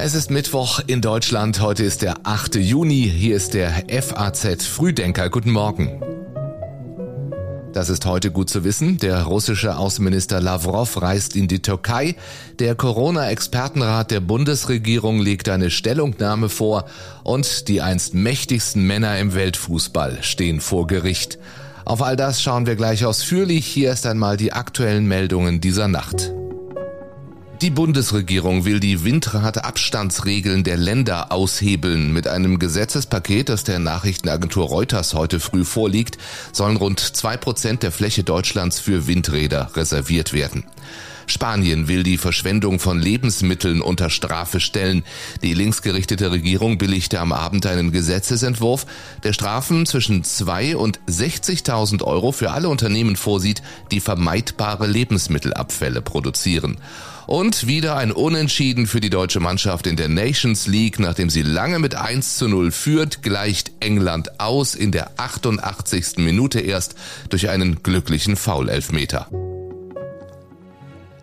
[0.00, 1.60] Es ist Mittwoch in Deutschland.
[1.60, 2.54] Heute ist der 8.
[2.54, 3.12] Juni.
[3.12, 5.28] Hier ist der FAZ Frühdenker.
[5.28, 6.00] Guten Morgen.
[7.72, 8.98] Das ist heute gut zu wissen.
[8.98, 12.14] Der russische Außenminister Lavrov reist in die Türkei.
[12.60, 16.84] Der Corona-Expertenrat der Bundesregierung legt eine Stellungnahme vor
[17.24, 21.40] und die einst mächtigsten Männer im Weltfußball stehen vor Gericht.
[21.84, 23.66] Auf all das schauen wir gleich ausführlich.
[23.66, 26.37] Hier erst einmal die aktuellen Meldungen dieser Nacht.
[27.60, 32.12] Die Bundesregierung will die Windradabstandsregeln der Länder aushebeln.
[32.12, 36.18] Mit einem Gesetzespaket, das der Nachrichtenagentur Reuters heute früh vorliegt,
[36.52, 40.66] sollen rund zwei Prozent der Fläche Deutschlands für Windräder reserviert werden.
[41.30, 45.04] Spanien will die Verschwendung von Lebensmitteln unter Strafe stellen.
[45.42, 48.86] Die linksgerichtete Regierung billigte am Abend einen Gesetzesentwurf,
[49.24, 56.78] der Strafen zwischen 2 und 60.000 Euro für alle Unternehmen vorsieht, die vermeidbare Lebensmittelabfälle produzieren.
[57.28, 60.98] Und wieder ein Unentschieden für die deutsche Mannschaft in der Nations League.
[60.98, 66.16] Nachdem sie lange mit 1 zu 0 führt, gleicht England aus in der 88.
[66.16, 66.94] Minute erst
[67.28, 69.28] durch einen glücklichen Foulelfmeter.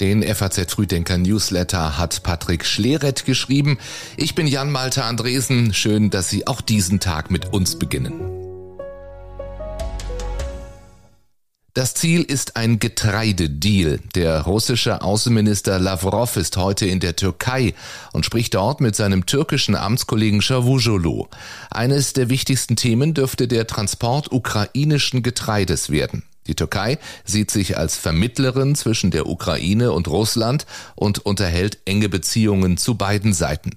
[0.00, 3.78] Den FAZ Frühdenker Newsletter hat Patrick Schleret geschrieben.
[4.16, 5.74] Ich bin Jan Malte Andresen.
[5.74, 8.18] Schön, dass Sie auch diesen Tag mit uns beginnen.
[11.74, 14.00] Das Ziel ist ein Getreidedeal.
[14.14, 17.74] Der russische Außenminister Lavrov ist heute in der Türkei
[18.12, 21.26] und spricht dort mit seinem türkischen Amtskollegen Cavusoglu.
[21.70, 26.22] Eines der wichtigsten Themen dürfte der Transport ukrainischen Getreides werden.
[26.46, 32.76] Die Türkei sieht sich als Vermittlerin zwischen der Ukraine und Russland und unterhält enge Beziehungen
[32.76, 33.72] zu beiden Seiten.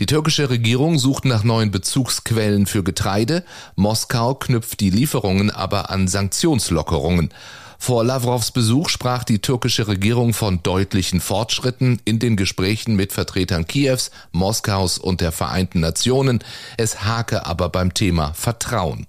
[0.00, 3.44] Die türkische Regierung sucht nach neuen Bezugsquellen für Getreide,
[3.76, 7.30] Moskau knüpft die Lieferungen aber an Sanktionslockerungen.
[7.80, 13.68] Vor Lavrovs Besuch sprach die türkische Regierung von deutlichen Fortschritten in den Gesprächen mit Vertretern
[13.68, 16.40] Kiews, Moskaus und der Vereinten Nationen.
[16.76, 19.06] Es hake aber beim Thema Vertrauen.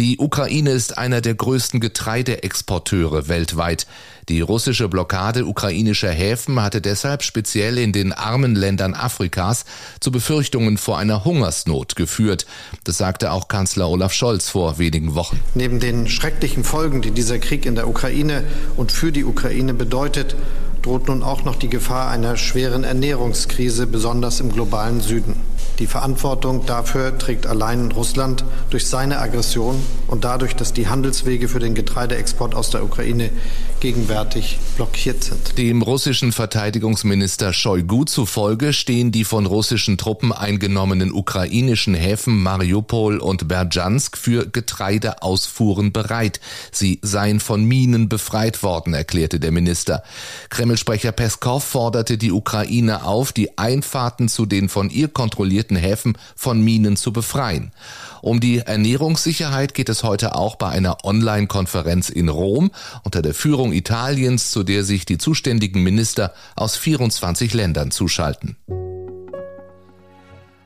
[0.00, 3.86] Die Ukraine ist einer der größten Getreideexporteure weltweit.
[4.30, 9.66] Die russische Blockade ukrainischer Häfen hatte deshalb speziell in den armen Ländern Afrikas
[10.00, 12.46] zu Befürchtungen vor einer Hungersnot geführt.
[12.84, 15.38] Das sagte auch Kanzler Olaf Scholz vor wenigen Wochen.
[15.54, 18.44] Neben den schrecklichen Folgen, die dieser Krieg in der Ukraine
[18.78, 20.34] und für die Ukraine bedeutet,
[20.82, 25.36] droht nun auch noch die Gefahr einer schweren Ernährungskrise, besonders im globalen Süden.
[25.78, 29.76] Die Verantwortung dafür trägt allein Russland durch seine Aggression
[30.08, 33.30] und dadurch, dass die Handelswege für den Getreideexport aus der Ukraine
[33.80, 35.58] gegenwärtig blockiert sind.
[35.58, 43.48] Dem russischen Verteidigungsminister Shoigu zufolge stehen die von russischen Truppen eingenommenen ukrainischen Häfen Mariupol und
[43.48, 46.40] Berdjansk für Getreideausfuhren bereit.
[46.72, 50.02] Sie seien von Minen befreit worden, erklärte der Minister.
[50.50, 56.62] Kreml-Sprecher Peskov forderte die Ukraine auf, die Einfahrten zu den von ihr kontrollierten Häfen von
[56.62, 57.72] Minen zu befreien.
[58.22, 62.70] Um die Ernährungssicherheit geht es heute auch bei einer Online-Konferenz in Rom
[63.02, 68.56] unter der Führung Italiens, zu der sich die zuständigen Minister aus 24 Ländern zuschalten.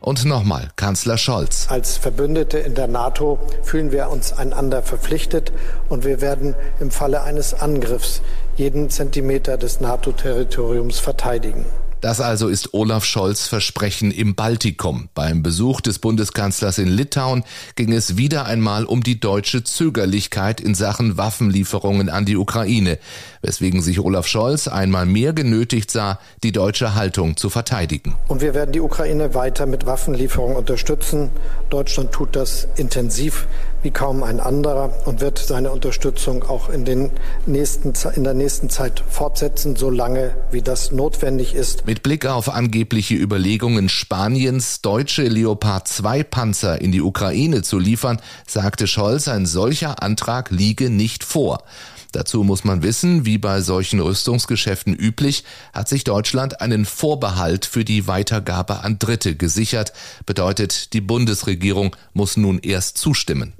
[0.00, 1.66] Und nochmal, Kanzler Scholz.
[1.68, 5.52] Als Verbündete in der NATO fühlen wir uns einander verpflichtet
[5.88, 8.20] und wir werden im Falle eines Angriffs
[8.56, 11.64] jeden Zentimeter des NATO-Territoriums verteidigen.
[12.02, 15.08] Das also ist Olaf Scholz Versprechen im Baltikum.
[15.14, 17.44] Beim Besuch des Bundeskanzlers in Litauen
[17.76, 22.98] ging es wieder einmal um die deutsche Zögerlichkeit in Sachen Waffenlieferungen an die Ukraine,
[23.42, 28.14] weswegen sich Olaf Scholz einmal mehr genötigt sah, die deutsche Haltung zu verteidigen.
[28.28, 31.30] Und wir werden die Ukraine weiter mit Waffenlieferungen unterstützen.
[31.68, 33.46] Deutschland tut das intensiv
[33.82, 37.10] wie kaum ein anderer und wird seine Unterstützung auch in, den
[37.46, 41.86] nächsten, in der nächsten Zeit fortsetzen, solange wie das notwendig ist.
[41.86, 48.20] Mit Blick auf angebliche Überlegungen Spaniens, deutsche Leopard 2 Panzer in die Ukraine zu liefern,
[48.46, 51.64] sagte Scholz, ein solcher Antrag liege nicht vor.
[52.12, 57.84] Dazu muss man wissen, wie bei solchen Rüstungsgeschäften üblich, hat sich Deutschland einen Vorbehalt für
[57.84, 59.92] die Weitergabe an Dritte gesichert.
[60.26, 63.52] Bedeutet, die Bundesregierung muss nun erst zustimmen.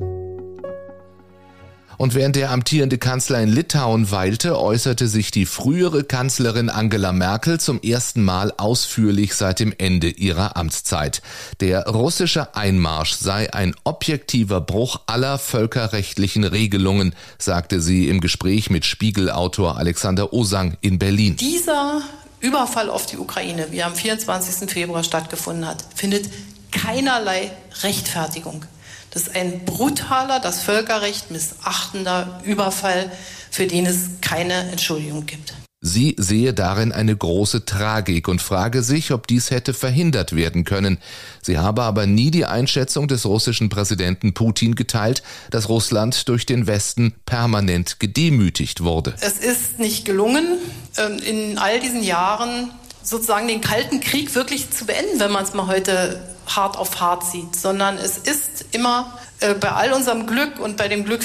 [1.99, 7.61] Und während der amtierende Kanzler in Litauen weilte, äußerte sich die frühere Kanzlerin Angela Merkel
[7.61, 11.23] zum ersten Mal ausführlich seit dem Ende ihrer Amtszeit.
[11.61, 18.85] Der russische Einmarsch sei ein objektiver Bruch aller völkerrechtlichen Regelungen, sagte sie im Gespräch mit
[18.85, 21.37] Spiegelautor Alexander Osang in Berlin.
[21.37, 22.03] Dieser
[22.41, 24.69] Überfall auf die Ukraine, wie er am 24.
[24.69, 26.29] Februar stattgefunden hat, findet
[26.73, 27.53] keinerlei
[27.83, 28.65] Rechtfertigung.
[29.13, 33.13] Das ist ein brutaler, das Völkerrecht missachtender Überfall,
[33.51, 35.53] für den es keine Entschuldigung gibt.
[35.85, 40.99] Sie sehe darin eine große Tragik und frage sich, ob dies hätte verhindert werden können.
[41.43, 46.69] Sie habe aber nie die Einschätzung des russischen Präsidenten Putin geteilt, dass Russland durch den
[46.69, 49.15] Westen permanent gedemütigt wurde.
[49.21, 50.57] Es ist nicht gelungen,
[50.99, 52.71] ähm, in all diesen Jahren
[53.03, 57.25] sozusagen den Kalten Krieg wirklich zu beenden, wenn man es mal heute hart auf hart
[57.25, 61.23] sieht, sondern es ist immer äh, bei all unserem Glück und bei dem Glück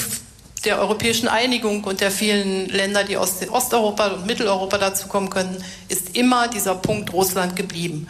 [0.64, 6.16] der europäischen Einigung und der vielen Länder, die aus Osteuropa und Mitteleuropa dazukommen können, ist
[6.16, 8.08] immer dieser Punkt Russland geblieben.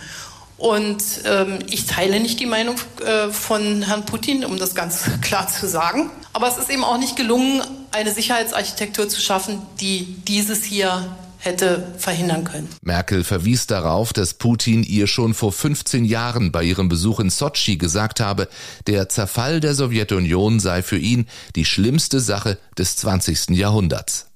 [0.56, 2.74] Und ähm, ich teile nicht die Meinung
[3.04, 6.10] äh, von Herrn Putin, um das ganz klar zu sagen.
[6.32, 7.62] Aber es ist eben auch nicht gelungen,
[7.92, 11.16] eine Sicherheitsarchitektur zu schaffen, die dieses hier
[11.48, 12.68] hätte verhindern können.
[12.82, 17.76] Merkel verwies darauf, dass Putin ihr schon vor 15 Jahren bei ihrem Besuch in Sotschi
[17.76, 18.48] gesagt habe,
[18.86, 23.50] der Zerfall der Sowjetunion sei für ihn die schlimmste Sache des 20.
[23.50, 24.26] Jahrhunderts.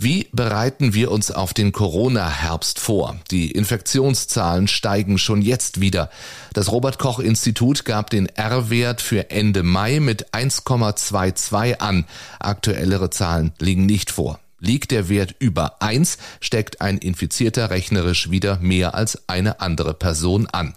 [0.00, 3.16] Wie bereiten wir uns auf den Corona-Herbst vor?
[3.32, 6.08] Die Infektionszahlen steigen schon jetzt wieder.
[6.52, 12.04] Das Robert Koch Institut gab den R-Wert für Ende Mai mit 1,22 an.
[12.38, 14.38] Aktuellere Zahlen liegen nicht vor.
[14.60, 20.46] Liegt der Wert über eins, steckt ein Infizierter rechnerisch wieder mehr als eine andere Person
[20.46, 20.74] an.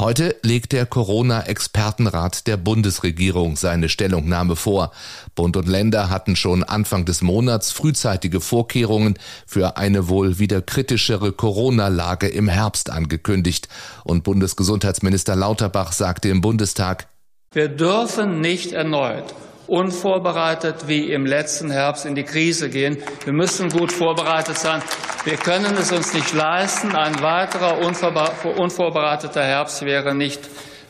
[0.00, 4.92] Heute legt der Corona-Expertenrat der Bundesregierung seine Stellungnahme vor.
[5.34, 11.32] Bund und Länder hatten schon Anfang des Monats frühzeitige Vorkehrungen für eine wohl wieder kritischere
[11.32, 13.68] Corona-Lage im Herbst angekündigt.
[14.02, 17.06] Und Bundesgesundheitsminister Lauterbach sagte im Bundestag,
[17.52, 19.34] wir dürfen nicht erneut
[19.70, 22.98] unvorbereitet wie im letzten Herbst in die Krise gehen.
[23.24, 24.82] Wir müssen gut vorbereitet sein.
[25.24, 26.94] Wir können es uns nicht leisten.
[26.96, 30.40] Ein weiterer unvorbereiteter Herbst wäre nicht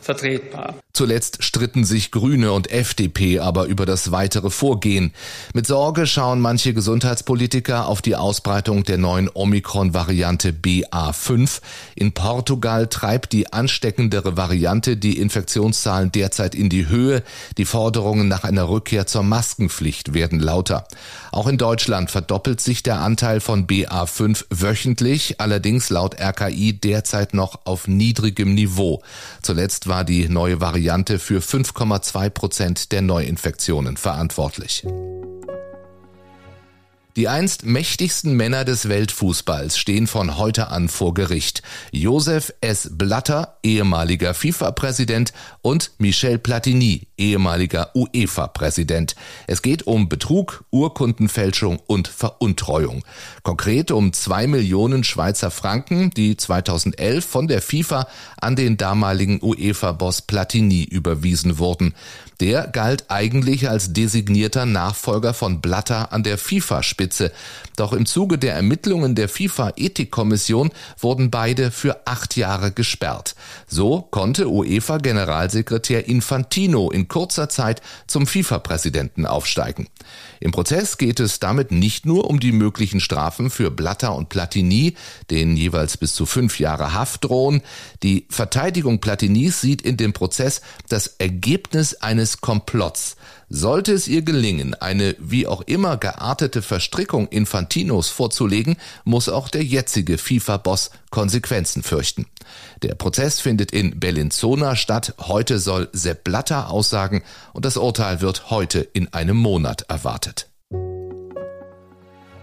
[0.01, 0.80] vertretbar.
[0.93, 5.13] Zuletzt stritten sich Grüne und FDP aber über das weitere Vorgehen.
[5.53, 11.61] Mit Sorge schauen manche Gesundheitspolitiker auf die Ausbreitung der neuen Omikron-Variante BA5.
[11.95, 17.23] In Portugal treibt die ansteckendere Variante die Infektionszahlen derzeit in die Höhe.
[17.57, 20.85] Die Forderungen nach einer Rückkehr zur Maskenpflicht werden lauter.
[21.31, 27.61] Auch in Deutschland verdoppelt sich der Anteil von BA5 wöchentlich, allerdings laut RKI derzeit noch
[27.63, 29.01] auf niedrigem Niveau.
[29.41, 34.83] Zuletzt war die neue Variante Variante für 5,2 Prozent der Neuinfektionen verantwortlich.
[37.17, 41.61] Die einst mächtigsten Männer des Weltfußballs stehen von heute an vor Gericht.
[41.91, 42.89] Josef S.
[42.93, 49.15] Blatter, ehemaliger FIFA-Präsident, und Michel Platini, ehemaliger UEFA-Präsident.
[49.45, 53.03] Es geht um Betrug, Urkundenfälschung und Veruntreuung.
[53.43, 58.07] Konkret um zwei Millionen Schweizer Franken, die 2011 von der FIFA
[58.39, 61.93] an den damaligen UEFA-Boss Platini überwiesen wurden.
[62.39, 67.00] Der galt eigentlich als designierter Nachfolger von Blatter an der FIFA-Spitze.
[67.75, 73.35] Doch im Zuge der Ermittlungen der FIFA-Ethikkommission wurden beide für acht Jahre gesperrt.
[73.67, 79.87] So konnte UEFA-Generalsekretär Infantino in kurzer Zeit zum FIFA-Präsidenten aufsteigen.
[80.39, 84.95] Im Prozess geht es damit nicht nur um die möglichen Strafen für Blatter und Platini,
[85.29, 87.61] denen jeweils bis zu fünf Jahre Haft drohen.
[88.03, 93.17] Die Verteidigung Platinis sieht in dem Prozess das Ergebnis eines Komplotts.
[93.53, 99.61] Sollte es ihr gelingen, eine wie auch immer geartete Verstrickung Infantinos vorzulegen, muss auch der
[99.61, 102.27] jetzige FIFA-Boss Konsequenzen fürchten.
[102.81, 105.15] Der Prozess findet in Bellinzona statt.
[105.19, 110.50] Heute soll Sepp Blatter aussagen und das Urteil wird heute in einem Monat erwartet.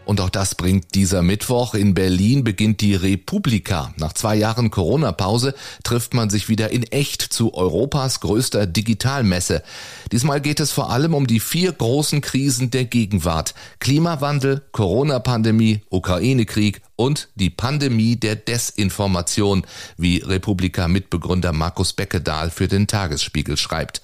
[0.08, 1.74] Und auch das bringt dieser Mittwoch.
[1.74, 3.92] In Berlin beginnt die Republika.
[3.98, 9.62] Nach zwei Jahren Corona-Pause trifft man sich wieder in echt zu Europas größter Digitalmesse.
[10.10, 13.52] Diesmal geht es vor allem um die vier großen Krisen der Gegenwart.
[13.80, 19.66] Klimawandel, Corona-Pandemie, Ukraine-Krieg und die Pandemie der Desinformation,
[19.98, 24.00] wie Republika-Mitbegründer Markus Beckedahl für den Tagesspiegel schreibt.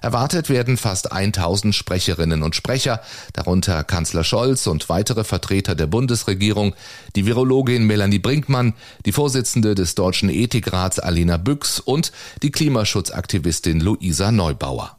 [0.00, 3.00] Erwartet werden fast 1000 Sprecherinnen und Sprecher,
[3.32, 6.74] darunter Kanzler Scholz und weitere Vertreter der Bundesregierung,
[7.16, 8.74] die Virologin Melanie Brinkmann,
[9.06, 12.12] die Vorsitzende des Deutschen Ethikrats Alina Büchs und
[12.42, 14.97] die Klimaschutzaktivistin Luisa Neubauer.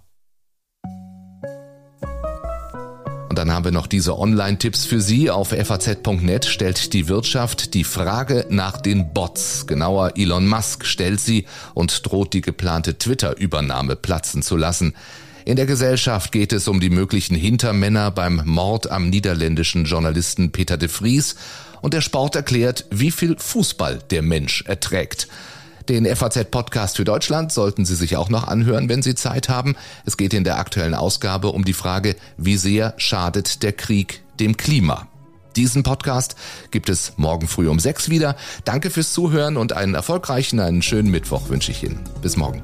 [3.39, 5.29] Dann haben wir noch diese Online-Tipps für Sie.
[5.29, 9.65] Auf faz.net stellt die Wirtschaft die Frage nach den Bots.
[9.65, 14.93] Genauer, Elon Musk stellt sie und droht die geplante Twitter-Übernahme platzen zu lassen.
[15.45, 20.75] In der Gesellschaft geht es um die möglichen Hintermänner beim Mord am niederländischen Journalisten Peter
[20.75, 21.37] de Vries
[21.79, 25.29] und der Sport erklärt, wie viel Fußball der Mensch erträgt.
[25.89, 29.75] Den FAZ-Podcast für Deutschland sollten Sie sich auch noch anhören, wenn Sie Zeit haben.
[30.05, 34.55] Es geht in der aktuellen Ausgabe um die Frage, wie sehr schadet der Krieg dem
[34.55, 35.07] Klima.
[35.55, 36.35] Diesen Podcast
[36.69, 38.35] gibt es morgen früh um sechs wieder.
[38.65, 41.99] Danke fürs Zuhören und einen erfolgreichen, einen schönen Mittwoch wünsche ich Ihnen.
[42.21, 42.61] Bis morgen.